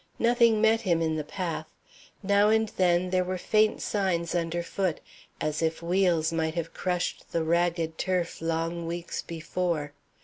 [0.17, 1.67] Nothing met him in the path.
[2.23, 4.99] Now and then there were faint signs underfoot
[5.39, 9.93] as if wheels might have crushed the ragged turf long weeks before.